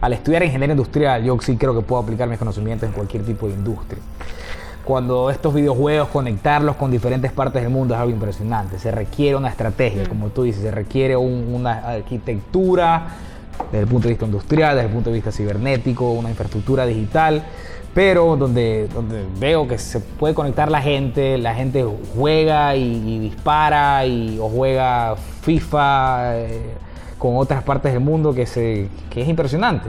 al 0.00 0.12
estudiar 0.12 0.42
ingeniería 0.44 0.74
industrial, 0.74 1.24
yo 1.24 1.36
sí 1.40 1.56
creo 1.56 1.74
que 1.74 1.80
puedo 1.80 2.02
aplicar 2.02 2.28
mis 2.28 2.38
conocimientos 2.38 2.86
en 2.88 2.92
cualquier 2.94 3.24
tipo 3.24 3.48
de 3.48 3.54
industria. 3.54 4.00
Cuando 4.86 5.30
estos 5.30 5.52
videojuegos, 5.52 6.08
conectarlos 6.08 6.76
con 6.76 6.92
diferentes 6.92 7.32
partes 7.32 7.60
del 7.60 7.72
mundo 7.72 7.92
es 7.94 8.00
algo 8.00 8.12
impresionante. 8.12 8.78
Se 8.78 8.92
requiere 8.92 9.36
una 9.36 9.48
estrategia, 9.48 10.08
como 10.08 10.28
tú 10.28 10.44
dices, 10.44 10.62
se 10.62 10.70
requiere 10.70 11.16
un- 11.16 11.52
una 11.52 11.72
arquitectura 11.78 13.08
desde 13.72 13.80
el 13.80 13.86
punto 13.88 14.06
de 14.06 14.10
vista 14.14 14.26
industrial, 14.26 14.76
desde 14.76 14.86
el 14.88 14.94
punto 14.94 15.10
de 15.10 15.14
vista 15.14 15.32
cibernético, 15.32 16.12
una 16.12 16.30
infraestructura 16.30 16.86
digital, 16.86 17.42
pero 17.94 18.36
donde, 18.36 18.86
donde 18.94 19.24
veo 19.40 19.66
que 19.66 19.76
se 19.76 19.98
puede 19.98 20.34
conectar 20.34 20.70
la 20.70 20.80
gente, 20.80 21.36
la 21.36 21.54
gente 21.54 21.84
juega 22.14 22.76
y, 22.76 22.82
y 22.82 23.18
dispara 23.18 24.06
y, 24.06 24.38
o 24.40 24.48
juega 24.48 25.16
FIFA 25.42 26.36
eh, 26.36 26.60
con 27.18 27.36
otras 27.38 27.62
partes 27.64 27.92
del 27.92 28.02
mundo 28.02 28.32
que, 28.32 28.46
se, 28.46 28.88
que 29.10 29.22
es 29.22 29.28
impresionante. 29.28 29.88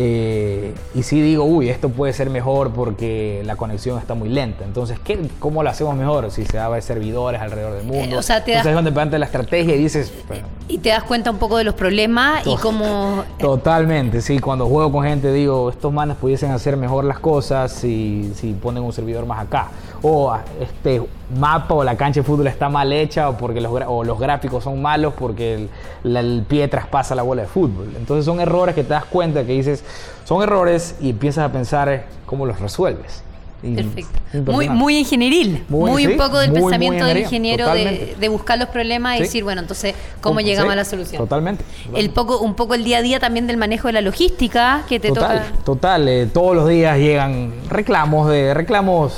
Eh, 0.00 0.74
y 0.94 1.02
sí 1.02 1.20
digo, 1.20 1.42
uy, 1.42 1.68
esto 1.70 1.88
puede 1.88 2.12
ser 2.12 2.30
mejor 2.30 2.70
porque 2.70 3.42
la 3.44 3.56
conexión 3.56 3.98
está 3.98 4.14
muy 4.14 4.28
lenta. 4.28 4.64
Entonces, 4.64 4.98
¿qué, 5.00 5.18
¿cómo 5.40 5.64
lo 5.64 5.70
hacemos 5.70 5.96
mejor? 5.96 6.30
Si 6.30 6.44
se 6.46 6.56
habla 6.58 6.76
de 6.76 6.82
servidores 6.82 7.40
alrededor 7.40 7.72
del 7.74 7.84
mundo. 7.84 8.14
Eh, 8.14 8.18
o 8.18 8.22
sea, 8.22 8.44
te 8.44 8.52
Entonces 8.52 8.74
das- 8.74 8.78
es 8.86 8.94
donde 8.94 9.18
la 9.18 9.26
estrategia 9.26 9.74
y 9.74 9.78
dices, 9.78 10.12
"Pero, 10.28 10.46
Y 10.68 10.78
te 10.78 10.90
das 10.90 11.02
cuenta 11.02 11.30
un 11.30 11.38
poco 11.38 11.56
de 11.56 11.64
los 11.64 11.74
problemas 11.74 12.46
y 12.46 12.54
cómo... 12.56 13.24
Totalmente, 13.38 14.20
sí. 14.20 14.38
Cuando 14.38 14.66
juego 14.66 14.92
con 14.92 15.02
gente 15.04 15.32
digo, 15.32 15.70
estos 15.70 15.92
manes 15.92 16.16
pudiesen 16.18 16.50
hacer 16.52 16.76
mejor 16.76 17.04
las 17.04 17.18
cosas 17.18 17.72
si, 17.72 18.30
si 18.36 18.52
ponen 18.52 18.82
un 18.82 18.92
servidor 18.92 19.24
más 19.26 19.40
acá. 19.40 19.68
O 20.02 20.32
este 20.60 21.02
mapa 21.36 21.74
o 21.74 21.82
la 21.84 21.96
cancha 21.96 22.20
de 22.20 22.24
fútbol 22.24 22.46
está 22.46 22.68
mal 22.68 22.92
hecha 22.92 23.28
o, 23.28 23.36
porque 23.36 23.60
los, 23.60 23.72
o 23.86 24.04
los 24.04 24.18
gráficos 24.18 24.62
son 24.64 24.80
malos 24.80 25.12
porque 25.18 25.54
el, 25.54 25.68
la- 26.04 26.20
el 26.20 26.44
pie 26.48 26.68
traspasa 26.68 27.14
la 27.14 27.22
bola 27.22 27.42
de 27.42 27.48
fútbol. 27.48 27.92
Entonces 27.96 28.24
son 28.24 28.38
errores 28.40 28.74
que 28.74 28.84
te 28.84 28.90
das 28.90 29.04
cuenta 29.04 29.44
que 29.44 29.52
dices, 29.52 29.82
son 30.24 30.42
errores 30.42 30.94
y 31.00 31.10
empiezas 31.10 31.44
a 31.44 31.52
pensar 31.52 32.04
cómo 32.26 32.46
los 32.46 32.60
resuelves. 32.60 33.22
Y- 33.60 33.74
Perfecto. 33.74 34.52
Muy, 34.52 34.68
muy 34.68 34.98
ingenieril. 34.98 35.64
Muy, 35.68 35.90
Muy, 35.90 36.06
un 36.06 36.16
poco 36.16 36.38
del 36.38 36.50
muy, 36.52 36.60
pensamiento 36.60 37.04
del 37.04 37.18
ingeniero 37.18 37.66
de, 37.72 38.14
de 38.20 38.28
buscar 38.28 38.56
los 38.56 38.68
problemas 38.68 39.16
y 39.18 39.22
decir, 39.22 39.42
bueno, 39.42 39.62
entonces, 39.62 39.96
¿cómo 40.20 40.38
llegamos 40.40 40.72
a 40.72 40.76
la 40.76 40.84
solución? 40.84 41.20
Totalmente. 41.20 41.64
El 41.92 42.10
poco, 42.10 42.38
un 42.38 42.54
poco 42.54 42.74
el 42.74 42.84
día 42.84 42.98
a 42.98 43.02
día 43.02 43.18
también 43.18 43.48
del 43.48 43.56
manejo 43.56 43.88
de 43.88 43.94
la 43.94 44.00
logística 44.00 44.84
que 44.88 45.00
te 45.00 45.08
total, 45.08 45.38
toca. 45.42 45.64
total. 45.64 46.08
eh, 46.08 46.28
todos 46.32 46.54
los 46.54 46.68
días 46.68 46.98
llegan 46.98 47.52
reclamos 47.68 48.30
de 48.30 48.54
reclamos 48.54 49.12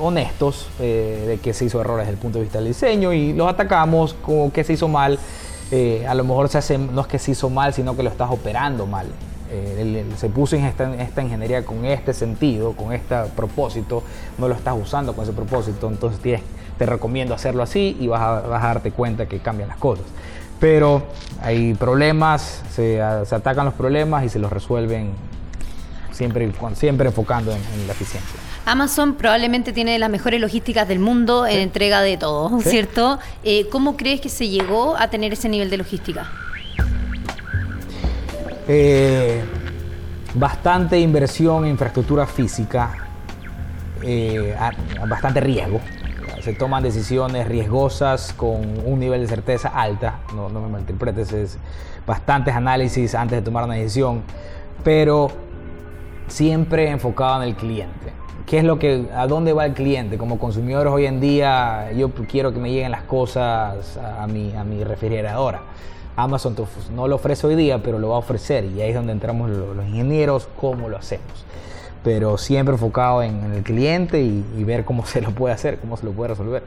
honestos 0.00 0.68
eh, 0.80 1.24
de 1.26 1.38
que 1.38 1.52
se 1.52 1.64
hizo 1.66 1.80
errores 1.80 2.06
desde 2.06 2.14
el 2.14 2.20
punto 2.20 2.38
de 2.38 2.44
vista 2.44 2.58
del 2.58 2.68
diseño 2.68 3.12
y 3.12 3.32
los 3.32 3.48
atacamos 3.48 4.14
como 4.22 4.52
que 4.52 4.64
se 4.64 4.72
hizo 4.74 4.88
mal. 4.88 5.18
Eh, 5.70 6.04
a 6.06 6.14
lo 6.14 6.24
mejor 6.24 6.48
se 6.48 6.58
hace, 6.58 6.76
no 6.78 7.00
es 7.00 7.06
que 7.06 7.18
se 7.18 7.30
hizo 7.30 7.48
mal, 7.50 7.72
sino 7.72 7.96
que 7.96 8.02
lo 8.02 8.10
estás 8.10 8.30
operando 8.30 8.86
mal. 8.86 9.06
Eh, 9.50 10.04
se 10.16 10.28
puso 10.28 10.56
en 10.56 10.64
esta, 10.64 10.94
esta 10.96 11.22
ingeniería 11.22 11.64
con 11.64 11.84
este 11.84 12.12
sentido, 12.14 12.72
con 12.72 12.92
este 12.92 13.14
propósito, 13.36 14.02
no 14.38 14.48
lo 14.48 14.54
estás 14.54 14.74
usando 14.80 15.14
con 15.14 15.24
ese 15.24 15.32
propósito, 15.32 15.88
entonces 15.88 16.20
tienes- 16.20 16.42
te 16.78 16.86
recomiendo 16.86 17.34
hacerlo 17.34 17.62
así 17.62 17.96
y 18.00 18.06
vas 18.08 18.20
a, 18.22 18.40
vas 18.48 18.64
a 18.64 18.68
darte 18.68 18.90
cuenta 18.92 19.26
que 19.26 19.38
cambian 19.40 19.68
las 19.68 19.76
cosas. 19.78 20.04
Pero 20.58 21.02
hay 21.42 21.74
problemas, 21.74 22.62
se, 22.74 23.00
se 23.26 23.34
atacan 23.34 23.64
los 23.66 23.74
problemas 23.74 24.24
y 24.24 24.28
se 24.30 24.38
los 24.38 24.50
resuelven 24.52 25.10
siempre, 26.12 26.50
con- 26.52 26.76
siempre 26.76 27.08
enfocando 27.08 27.50
en, 27.52 27.58
en 27.74 27.86
la 27.86 27.92
eficiencia. 27.92 28.40
Amazon 28.64 29.14
probablemente 29.14 29.72
tiene 29.72 29.98
las 29.98 30.08
mejores 30.10 30.40
logísticas 30.40 30.86
del 30.86 30.98
mundo 31.00 31.46
en 31.46 31.58
entrega 31.58 32.00
de 32.00 32.16
todo, 32.16 32.60
Sí. 32.60 32.70
¿cierto? 32.70 33.18
Eh, 33.42 33.66
¿Cómo 33.70 33.96
crees 33.96 34.20
que 34.20 34.28
se 34.28 34.48
llegó 34.48 34.96
a 34.96 35.08
tener 35.08 35.32
ese 35.32 35.48
nivel 35.48 35.68
de 35.68 35.78
logística? 35.78 36.26
Eh, 38.68 39.42
bastante 40.34 40.98
inversión 41.00 41.64
en 41.64 41.72
infraestructura 41.72 42.26
física, 42.26 42.94
eh, 44.02 44.54
a- 44.58 44.72
a 45.02 45.06
bastante 45.06 45.40
riesgo. 45.40 45.80
Se 46.42 46.52
toman 46.54 46.82
decisiones 46.82 47.46
riesgosas 47.46 48.32
con 48.32 48.78
un 48.84 48.98
nivel 48.98 49.20
de 49.22 49.26
certeza 49.28 49.68
alta, 49.68 50.20
no, 50.34 50.48
no 50.48 50.60
me 50.60 50.68
malinterpretes, 50.68 51.32
es 51.32 51.58
bastantes 52.06 52.54
análisis 52.54 53.14
antes 53.14 53.38
de 53.38 53.42
tomar 53.42 53.64
una 53.64 53.74
decisión, 53.74 54.22
pero 54.82 55.28
siempre 56.28 56.88
enfocado 56.90 57.42
en 57.42 57.48
el 57.48 57.54
cliente. 57.54 58.01
¿Qué 58.46 58.58
es 58.58 58.64
lo 58.64 58.78
que, 58.78 59.06
a 59.14 59.26
dónde 59.26 59.52
va 59.52 59.64
el 59.66 59.72
cliente? 59.72 60.18
Como 60.18 60.38
consumidores 60.38 60.92
hoy 60.92 61.06
en 61.06 61.20
día, 61.20 61.90
yo 61.92 62.10
quiero 62.10 62.52
que 62.52 62.58
me 62.58 62.70
lleguen 62.70 62.90
las 62.90 63.02
cosas 63.02 63.96
a 63.96 64.26
mi, 64.26 64.52
a 64.54 64.64
mi 64.64 64.84
refrigeradora. 64.84 65.62
Amazon 66.16 66.54
no 66.94 67.08
lo 67.08 67.16
ofrece 67.16 67.46
hoy 67.46 67.54
día, 67.54 67.82
pero 67.82 67.98
lo 67.98 68.10
va 68.10 68.16
a 68.16 68.18
ofrecer 68.18 68.64
y 68.66 68.82
ahí 68.82 68.90
es 68.90 68.94
donde 68.94 69.12
entramos 69.12 69.48
lo- 69.48 69.72
los 69.74 69.86
ingenieros, 69.86 70.48
cómo 70.60 70.88
lo 70.88 70.98
hacemos. 70.98 71.46
Pero 72.04 72.36
siempre 72.36 72.74
enfocado 72.74 73.22
en, 73.22 73.52
el 73.54 73.62
cliente 73.62 74.20
y 74.20 74.64
ver 74.64 74.84
cómo 74.84 75.06
se 75.06 75.20
lo 75.22 75.30
puede 75.30 75.54
hacer, 75.54 75.78
cómo 75.78 75.96
se 75.96 76.04
lo 76.04 76.12
puede 76.12 76.30
resolver. 76.30 76.62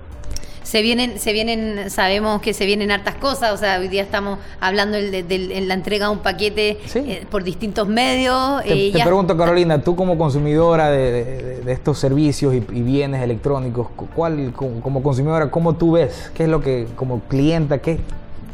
Se 0.66 0.82
vienen, 0.82 1.20
se 1.20 1.32
vienen, 1.32 1.92
sabemos 1.92 2.42
que 2.42 2.52
se 2.56 2.66
vienen 2.66 2.90
hartas 2.90 3.14
cosas, 3.16 3.54
o 3.54 3.58
sea, 3.58 3.80
hoy 3.80 3.88
día 3.88 4.02
estamos 4.02 4.40
hablando 4.60 4.98
del- 4.98 5.28
del- 5.28 5.52
en 5.52 5.68
la 5.68 5.76
entrega 5.76 6.08
de 6.08 6.14
un 6.14 6.20
paquete 6.20 6.80
Sí. 6.88 7.00
eh, 7.08 7.24
por 7.30 7.44
distintos 7.44 7.88
medios. 7.88 8.64
Te, 8.64 8.88
eh, 8.88 8.92
te 8.92 8.98
ya- 8.98 9.06
pregunto, 9.06 9.38
Carolina, 9.38 9.80
tú 9.84 9.96
como 9.96 10.18
consumidora 10.18 10.90
de, 10.90 11.12
de- 11.12 11.62
de 11.62 11.72
estos 11.72 12.00
servicios 12.00 12.52
y, 12.56 12.58
y 12.58 12.82
bienes 12.82 13.22
electrónicos, 13.22 13.90
cu- 13.96 14.08
¿cuál, 14.16 14.54
como, 14.54 14.82
como 14.82 15.04
consumidora, 15.04 15.52
cómo 15.52 15.76
tú 15.76 15.92
ves? 15.92 16.32
¿Qué 16.34 16.46
es 16.46 16.50
lo 16.50 16.62
que, 16.62 16.88
como 16.96 17.20
clienta, 17.30 17.78
qué, 17.78 18.00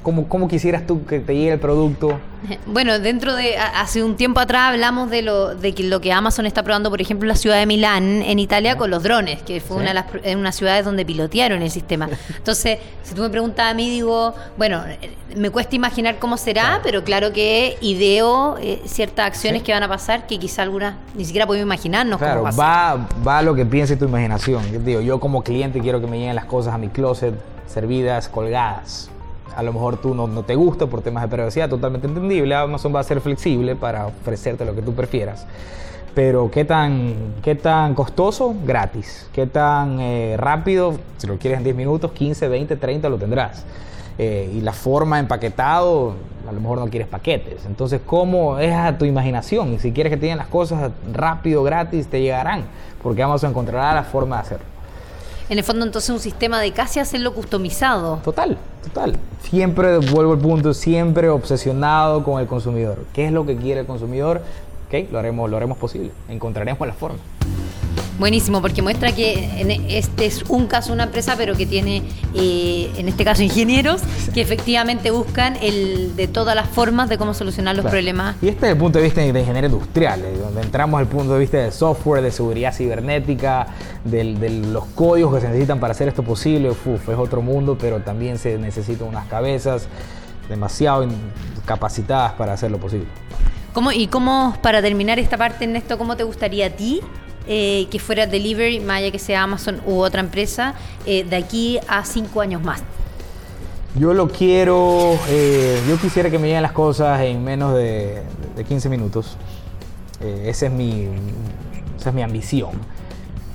cómo, 0.03 0.27
cómo 0.27 0.47
quisieras 0.47 0.85
tú 0.87 1.05
que 1.05 1.19
te 1.19 1.33
llegue 1.35 1.53
el 1.53 1.59
producto? 1.59 2.19
Bueno, 2.65 2.97
dentro 2.97 3.35
de 3.35 3.55
hace 3.55 4.03
un 4.03 4.15
tiempo 4.15 4.39
atrás 4.39 4.71
hablamos 4.71 5.11
de 5.11 5.21
lo 5.21 5.53
de 5.53 5.75
que 5.75 5.83
lo 5.83 6.01
que 6.01 6.11
Amazon 6.11 6.47
está 6.47 6.63
probando, 6.63 6.89
por 6.89 6.99
ejemplo, 6.99 7.25
en 7.25 7.29
la 7.29 7.35
ciudad 7.35 7.57
de 7.57 7.67
Milán, 7.67 8.23
en 8.23 8.39
Italia, 8.39 8.77
con 8.77 8.89
los 8.89 9.03
drones, 9.03 9.43
que 9.43 9.61
fue 9.61 9.77
Sí. 9.77 9.81
una 9.81 9.89
de 9.89 9.93
las 9.93 10.05
en 10.23 10.39
unas 10.39 10.55
ciudades 10.55 10.83
donde 10.83 11.05
pilotearon 11.05 11.61
el 11.61 11.69
sistema. 11.69 12.09
Entonces, 12.35 12.79
si 13.03 13.13
tú 13.13 13.21
me 13.21 13.29
preguntas 13.29 13.69
a 13.71 13.75
mí, 13.75 13.91
digo, 13.91 14.33
bueno, 14.57 14.83
me 15.35 15.51
cuesta 15.51 15.75
imaginar 15.75 16.17
cómo 16.17 16.35
será, 16.35 16.63
Claro. 16.63 16.81
pero 16.83 17.03
claro 17.03 17.31
que 17.31 17.77
ideo 17.79 18.57
eh, 18.59 18.81
ciertas 18.85 19.27
acciones 19.27 19.59
Sí. 19.61 19.65
que 19.67 19.73
van 19.73 19.83
a 19.83 19.87
pasar 19.87 20.25
que 20.25 20.39
quizá 20.39 20.63
algunas 20.63 20.95
ni 21.13 21.25
siquiera 21.25 21.45
podemos 21.45 21.67
imaginarnos 21.67 22.17
Claro, 22.17 22.41
cómo 22.41 22.57
va 22.57 22.95
va, 22.95 23.07
va 23.27 23.37
a 23.37 23.41
lo 23.43 23.53
que 23.53 23.67
piense 23.67 23.97
tu 23.97 24.05
imaginación. 24.05 24.63
Yo 24.71 24.79
digo, 24.79 25.01
yo 25.01 25.19
como 25.19 25.43
cliente 25.43 25.79
quiero 25.79 26.01
que 26.01 26.07
me 26.07 26.17
lleguen 26.17 26.33
las 26.35 26.45
cosas 26.45 26.73
a 26.73 26.79
mi 26.79 26.87
closet 26.87 27.35
servidas, 27.67 28.27
colgadas. 28.29 29.10
A 29.55 29.63
lo 29.63 29.73
mejor 29.73 29.97
tú 29.97 30.13
no, 30.13 30.27
no 30.27 30.43
te 30.43 30.55
gusta 30.55 30.87
por 30.87 31.01
temas 31.01 31.23
de 31.23 31.29
privacidad, 31.29 31.69
totalmente 31.69 32.07
entendible. 32.07 32.55
Amazon 32.55 32.95
va 32.95 32.99
a 32.99 33.03
ser 33.03 33.21
flexible 33.21 33.75
para 33.75 34.07
ofrecerte 34.07 34.65
lo 34.65 34.75
que 34.75 34.81
tú 34.81 34.93
prefieras. 34.93 35.45
Pero 36.13 36.51
¿qué 36.51 36.65
tan, 36.65 37.35
qué 37.41 37.55
tan 37.55 37.95
costoso? 37.95 38.53
Gratis. 38.65 39.29
¿Qué 39.31 39.47
tan 39.47 39.99
eh, 40.01 40.35
rápido? 40.37 40.95
Si 41.17 41.25
lo 41.25 41.37
quieres 41.37 41.59
en 41.59 41.63
10 41.63 41.75
minutos, 41.75 42.11
15, 42.11 42.49
20, 42.49 42.75
30 42.75 43.09
lo 43.09 43.17
tendrás. 43.17 43.63
Eh, 44.17 44.51
y 44.53 44.61
la 44.61 44.73
forma 44.73 45.19
empaquetado, 45.19 46.15
a 46.47 46.51
lo 46.51 46.59
mejor 46.59 46.79
no 46.79 46.89
quieres 46.89 47.07
paquetes. 47.07 47.65
Entonces, 47.65 48.01
¿cómo 48.05 48.59
es 48.59 48.73
a 48.73 48.97
tu 48.97 49.05
imaginación? 49.05 49.73
Y 49.73 49.79
si 49.79 49.93
quieres 49.93 50.11
que 50.11 50.17
te 50.17 50.23
lleguen 50.23 50.37
las 50.37 50.47
cosas 50.47 50.91
rápido, 51.13 51.63
gratis, 51.63 52.07
te 52.07 52.21
llegarán. 52.21 52.65
Porque 53.01 53.23
Amazon 53.23 53.51
encontrará 53.51 53.95
la 53.95 54.03
forma 54.03 54.35
de 54.35 54.41
hacerlo. 54.41 54.65
En 55.51 55.57
el 55.57 55.65
fondo, 55.65 55.85
entonces, 55.85 56.09
un 56.11 56.21
sistema 56.21 56.61
de 56.61 56.71
casi 56.71 57.01
hacerlo 57.01 57.33
customizado. 57.33 58.21
Total, 58.23 58.57
total. 58.85 59.17
Siempre 59.41 59.97
vuelvo 59.97 60.31
al 60.31 60.39
punto, 60.39 60.73
siempre 60.73 61.27
obsesionado 61.27 62.23
con 62.23 62.39
el 62.39 62.47
consumidor. 62.47 63.03
¿Qué 63.11 63.25
es 63.25 63.33
lo 63.33 63.45
que 63.45 63.57
quiere 63.57 63.81
el 63.81 63.85
consumidor? 63.85 64.41
Ok, 64.87 65.11
lo 65.11 65.19
haremos, 65.19 65.49
lo 65.49 65.57
haremos 65.57 65.77
posible. 65.77 66.11
Encontraremos 66.29 66.87
la 66.87 66.93
forma. 66.93 67.17
Buenísimo, 68.21 68.61
porque 68.61 68.83
muestra 68.83 69.11
que 69.13 69.49
este 69.89 70.27
es 70.27 70.43
un 70.47 70.67
caso 70.67 70.93
una 70.93 71.05
empresa, 71.05 71.33
pero 71.35 71.55
que 71.57 71.65
tiene, 71.65 72.03
eh, 72.35 72.91
en 72.95 73.07
este 73.07 73.25
caso, 73.25 73.41
ingenieros 73.41 74.03
que 74.31 74.41
efectivamente 74.41 75.09
buscan 75.09 75.55
el 75.59 76.15
de 76.15 76.27
todas 76.27 76.55
las 76.55 76.69
formas 76.69 77.09
de 77.09 77.17
cómo 77.17 77.33
solucionar 77.33 77.75
los 77.75 77.81
Claro. 77.81 77.95
problemas. 77.95 78.35
Y 78.39 78.49
este 78.49 78.67
es 78.67 78.73
el 78.73 78.77
punto 78.77 78.99
de 78.99 79.05
vista 79.05 79.21
de 79.21 79.27
ingeniería 79.39 79.65
industrial, 79.71 80.21
eh, 80.23 80.37
donde 80.37 80.61
entramos 80.61 80.99
al 80.99 81.07
punto 81.07 81.33
de 81.33 81.39
vista 81.39 81.57
de 81.57 81.71
software, 81.71 82.21
de 82.21 82.29
seguridad 82.31 82.71
cibernética, 82.75 83.65
de 84.05 84.23
los 84.71 84.85
códigos 84.93 85.33
que 85.33 85.41
se 85.41 85.47
necesitan 85.47 85.79
para 85.79 85.93
hacer 85.93 86.07
esto 86.07 86.21
posible. 86.21 86.69
Uf, 86.69 86.85
es 87.09 87.17
otro 87.17 87.41
mundo, 87.41 87.75
pero 87.81 88.01
también 88.01 88.37
se 88.37 88.55
necesitan 88.59 89.07
unas 89.07 89.25
cabezas. 89.25 89.87
demasiado 90.47 91.07
capacitadas 91.65 92.33
para 92.33 92.53
hacer 92.53 92.69
lo 92.69 92.77
posible. 92.77 93.07
¿Cómo, 93.73 93.91
y 93.91 94.05
cómo, 94.05 94.55
para 94.61 94.79
terminar 94.81 95.17
esta 95.17 95.37
parte, 95.37 95.63
Ernesto, 95.65 95.97
cómo 95.97 96.15
te 96.17 96.23
gustaría 96.23 96.67
a 96.67 96.69
ti 96.69 96.99
eh, 97.53 97.89
que 97.91 97.99
fuera 97.99 98.27
Delivery, 98.27 98.81
allá 98.89 99.11
que 99.11 99.19
sea 99.19 99.43
Amazon 99.43 99.81
u 99.85 99.99
otra 99.99 100.21
empresa, 100.21 100.73
eh, 101.05 101.25
de 101.25 101.35
aquí 101.35 101.79
a 101.89 102.05
cinco 102.05 102.39
años 102.39 102.63
más? 102.63 102.81
Yo 103.93 104.13
lo 104.13 104.29
quiero, 104.29 105.19
eh, 105.27 105.77
yo 105.85 105.97
quisiera 105.97 106.29
que 106.29 106.39
me 106.39 106.47
lleguen 106.47 106.61
las 106.61 106.71
cosas 106.71 107.19
en 107.19 107.43
menos 107.43 107.75
de, 107.75 108.23
15 108.65 108.87
minutos. 108.87 109.35
esa, 110.21 110.67
es 110.67 110.71
mi, 110.71 111.09
esa 111.99 112.11
es 112.11 112.15
mi 112.15 112.21
ambición. 112.21 112.71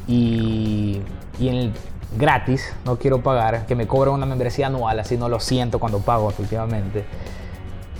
Y, 0.06 1.00
y 1.40 1.48
en 1.48 1.54
el 1.54 1.72
gratis, 2.18 2.74
no 2.84 2.98
quiero 2.98 3.22
pagar, 3.22 3.64
que 3.64 3.74
me 3.74 3.86
cobren 3.86 4.12
una 4.12 4.26
membresía 4.26 4.66
anual, 4.66 5.00
así 5.00 5.16
no 5.16 5.30
lo 5.30 5.40
siento 5.40 5.78
cuando 5.78 6.00
pago 6.00 6.28
efectivamente. 6.28 7.06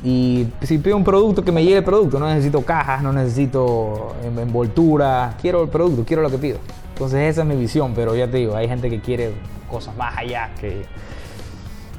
Y 0.04 0.46
si 0.62 0.78
pido 0.78 0.96
un 0.96 1.04
producto, 1.04 1.44
que 1.44 1.52
me 1.52 1.62
llegue 1.62 1.78
el 1.78 1.84
producto. 1.84 2.18
No 2.18 2.28
necesito 2.28 2.62
cajas, 2.62 3.02
no 3.02 3.12
necesito 3.12 4.14
envoltura. 4.24 5.36
Quiero 5.40 5.62
el 5.62 5.68
producto, 5.68 6.04
quiero 6.04 6.22
lo 6.22 6.30
que 6.30 6.38
pido. 6.38 6.58
Entonces 6.90 7.30
esa 7.30 7.42
es 7.42 7.46
mi 7.46 7.56
visión, 7.56 7.92
pero 7.94 8.14
ya 8.14 8.26
te 8.30 8.38
digo, 8.38 8.56
hay 8.56 8.68
gente 8.68 8.88
que 8.88 9.00
quiere 9.00 9.32
cosas 9.70 9.94
más 9.96 10.16
allá 10.16 10.50
que, 10.58 10.84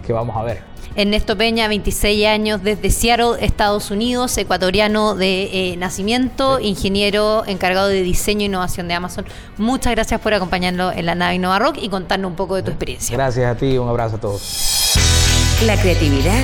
que 0.05 0.13
vamos 0.13 0.35
a 0.35 0.43
ver. 0.43 0.77
Ernesto 0.95 1.37
Peña, 1.37 1.67
26 1.67 2.25
años, 2.25 2.63
desde 2.63 2.89
Seattle, 2.89 3.33
Estados 3.39 3.91
Unidos, 3.91 4.35
ecuatoriano 4.39 5.13
de 5.13 5.73
eh, 5.73 5.77
nacimiento, 5.77 6.59
ingeniero 6.59 7.43
encargado 7.45 7.87
de 7.87 8.01
diseño 8.01 8.41
e 8.41 8.45
innovación 8.45 8.87
de 8.87 8.95
Amazon. 8.95 9.25
Muchas 9.57 9.93
gracias 9.93 10.19
por 10.19 10.33
acompañarnos 10.33 10.95
en 10.95 11.05
la 11.05 11.13
nave 11.13 11.35
Innova 11.35 11.59
Rock 11.59 11.77
y 11.79 11.89
contarnos 11.89 12.31
un 12.31 12.35
poco 12.35 12.55
de 12.55 12.63
tu 12.63 12.71
experiencia. 12.71 13.15
Gracias 13.15 13.45
a 13.45 13.55
ti, 13.55 13.77
un 13.77 13.87
abrazo 13.87 14.15
a 14.15 14.19
todos. 14.19 14.95
La 15.67 15.79
creatividad 15.79 16.43